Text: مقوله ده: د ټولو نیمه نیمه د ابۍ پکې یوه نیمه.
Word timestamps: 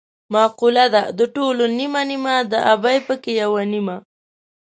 مقوله 0.33 0.85
ده: 0.93 1.01
د 1.17 1.19
ټولو 1.35 1.63
نیمه 1.79 2.01
نیمه 2.11 2.35
د 2.51 2.53
ابۍ 2.73 2.97
پکې 3.07 3.31
یوه 3.41 3.63
نیمه. 3.73 3.97